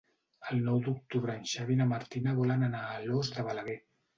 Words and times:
El 0.53 0.63
nou 0.69 0.79
d'octubre 0.87 1.35
en 1.41 1.45
Xavi 1.53 1.77
i 1.77 1.81
na 1.83 1.87
Martina 1.91 2.35
volen 2.41 2.69
anar 2.71 2.83
a 2.89 2.99
Alòs 3.05 3.31
de 3.37 3.47
Balaguer. 3.51 3.79